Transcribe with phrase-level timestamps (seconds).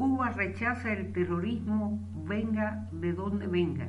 [0.00, 3.88] Cuba rechaza el terrorismo venga de donde venga.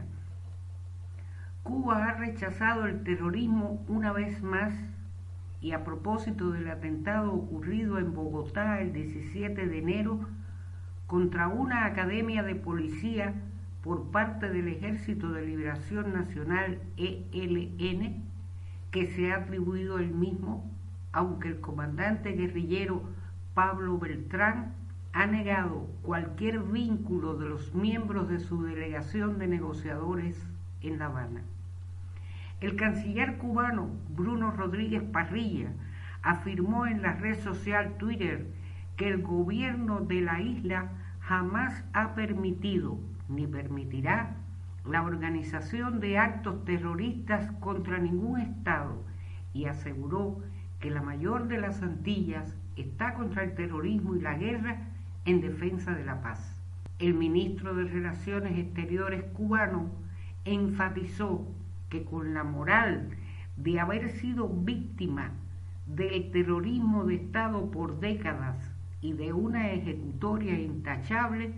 [1.63, 4.73] Cuba ha rechazado el terrorismo una vez más
[5.61, 10.19] y a propósito del atentado ocurrido en Bogotá el 17 de enero
[11.07, 13.33] contra una academia de policía
[13.81, 18.21] por parte del Ejército de Liberación Nacional ELN
[18.91, 20.69] que se ha atribuido el mismo,
[21.13, 23.01] aunque el comandante guerrillero
[23.53, 24.80] Pablo Beltrán
[25.13, 30.47] ha negado cualquier vínculo de los miembros de su delegación de negociadores
[30.81, 31.41] en La Habana.
[32.61, 35.73] El canciller cubano Bruno Rodríguez Parrilla
[36.21, 38.47] afirmó en la red social Twitter
[38.95, 44.35] que el gobierno de la isla jamás ha permitido ni permitirá
[44.85, 49.03] la organización de actos terroristas contra ningún Estado
[49.53, 50.39] y aseguró
[50.79, 54.87] que la mayor de las Antillas está contra el terrorismo y la guerra
[55.25, 56.55] en defensa de la paz.
[56.99, 59.89] El ministro de Relaciones Exteriores cubano
[60.45, 61.47] enfatizó
[61.89, 63.09] que con la moral
[63.57, 65.31] de haber sido víctima
[65.85, 71.53] del terrorismo de Estado por décadas y de una ejecutoria intachable,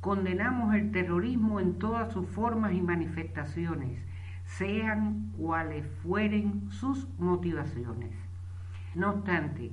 [0.00, 3.98] condenamos el terrorismo en todas sus formas y manifestaciones,
[4.44, 8.12] sean cuales fueren sus motivaciones.
[8.94, 9.72] No obstante,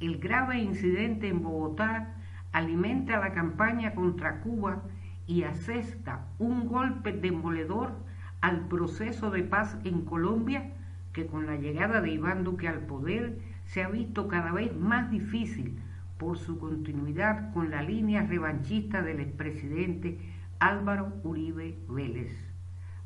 [0.00, 2.14] el grave incidente en Bogotá
[2.52, 4.82] alimenta la campaña contra Cuba
[5.26, 7.92] y asesta un golpe demoledor
[8.40, 10.72] al proceso de paz en Colombia
[11.12, 15.10] que con la llegada de Iván Duque al poder se ha visto cada vez más
[15.10, 15.78] difícil
[16.16, 20.18] por su continuidad con la línea revanchista del expresidente
[20.58, 22.32] Álvaro Uribe Vélez.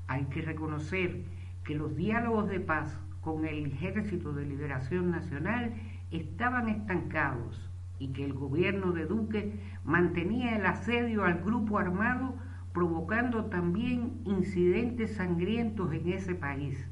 [0.07, 1.23] Hay que reconocer
[1.65, 5.73] que los diálogos de paz con el Ejército de Liberación Nacional
[6.11, 7.72] estaban estancados
[8.03, 12.35] y que el gobierno de Duque mantenía el asedio al grupo armado,
[12.73, 16.85] provocando también incidentes sangrientos en ese país.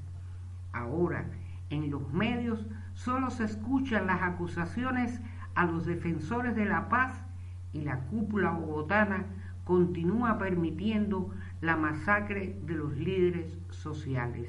[0.72, 1.24] Ahora,
[1.68, 5.20] en los medios solo se escuchan las acusaciones
[5.56, 7.24] a los defensores de la paz
[7.72, 9.26] y la cúpula bogotana
[9.64, 14.48] continúa permitiendo la masacre de los líderes sociales.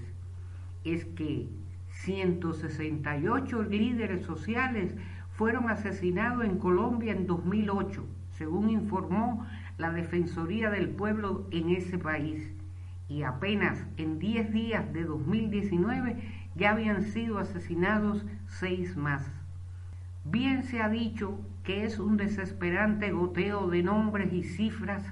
[0.84, 1.50] Es que
[1.90, 4.94] 168 líderes sociales
[5.42, 9.44] fueron asesinados en Colombia en 2008, según informó
[9.80, 12.54] la Defensoría del Pueblo en ese país.
[13.10, 16.22] Y apenas en 10 días de 2019
[16.54, 19.32] ya habían sido asesinados seis más.
[20.26, 25.04] Bien se ha dicho que es un desesperante goteo de nombres y cifras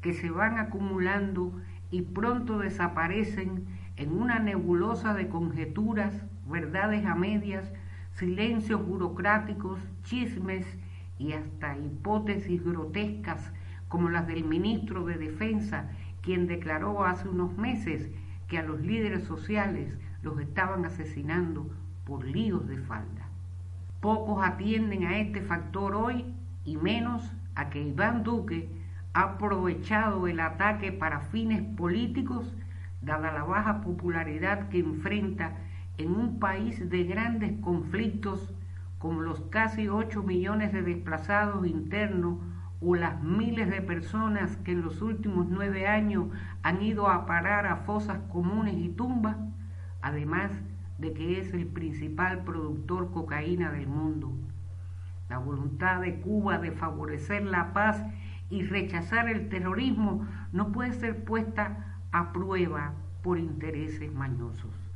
[0.00, 1.52] que se van acumulando
[1.92, 3.64] y pronto desaparecen
[3.96, 7.72] en una nebulosa de conjeturas, verdades a medias,
[8.18, 10.66] silencios burocráticos, chismes
[11.18, 13.52] y hasta hipótesis grotescas
[13.86, 15.88] como las del ministro de Defensa,
[16.20, 18.10] quien declaró hace unos meses
[18.48, 21.70] que a los líderes sociales los estaban asesinando
[22.04, 23.28] por líos de falda.
[24.00, 26.24] Pocos atienden a este factor hoy
[26.64, 28.68] y menos a que Iván Duque
[29.12, 32.52] ha aprovechado el ataque para fines políticos,
[33.00, 35.52] dada la baja popularidad que enfrenta
[35.98, 38.54] en un país de grandes conflictos
[38.98, 42.38] como los casi 8 millones de desplazados internos
[42.80, 46.28] o las miles de personas que en los últimos nueve años
[46.62, 49.36] han ido a parar a fosas comunes y tumbas,
[50.00, 50.52] además
[50.98, 54.32] de que es el principal productor cocaína del mundo.
[55.28, 58.02] La voluntad de Cuba de favorecer la paz
[58.50, 64.87] y rechazar el terrorismo no puede ser puesta a prueba por intereses mañosos.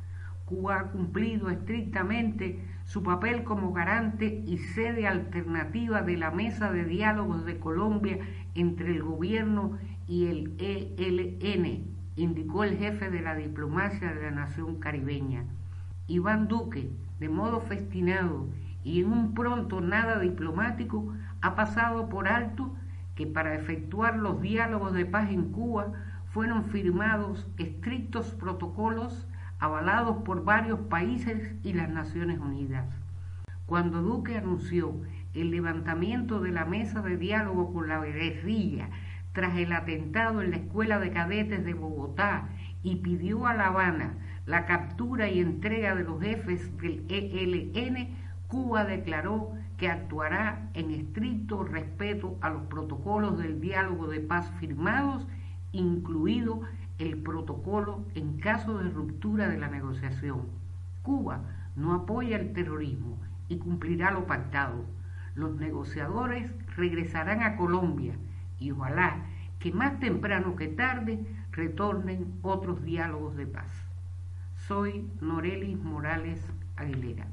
[0.53, 6.85] Cuba ha cumplido estrictamente su papel como garante y sede alternativa de la mesa de
[6.85, 8.19] diálogos de Colombia
[8.53, 11.85] entre el gobierno y el ELN,
[12.17, 15.43] indicó el jefe de la diplomacia de la nación caribeña.
[16.07, 18.45] Iván Duque, de modo festinado
[18.83, 22.71] y en un pronto nada diplomático, ha pasado por alto
[23.15, 25.93] que para efectuar los diálogos de paz en Cuba
[26.31, 29.27] fueron firmados estrictos protocolos
[29.63, 32.85] avalados por varios países y las Naciones Unidas.
[33.65, 34.93] Cuando Duque anunció
[35.33, 38.89] el levantamiento de la mesa de diálogo con la guerrilla
[39.31, 42.49] tras el atentado en la Escuela de Cadetes de Bogotá
[42.83, 44.15] y pidió a La Habana
[44.45, 48.09] la captura y entrega de los jefes del ELN,
[48.49, 55.25] Cuba declaró que actuará en estricto respeto a los protocolos del diálogo de paz firmados,
[55.71, 56.63] incluido
[56.99, 60.47] el protocolo en caso de ruptura de la negociación.
[61.01, 61.41] Cuba
[61.75, 63.17] no apoya el terrorismo
[63.49, 64.85] y cumplirá lo pactado.
[65.35, 68.15] Los negociadores regresarán a Colombia
[68.59, 69.25] y ojalá
[69.59, 73.71] que más temprano que tarde retornen otros diálogos de paz.
[74.67, 76.41] Soy Norelis Morales
[76.75, 77.27] Aguilera.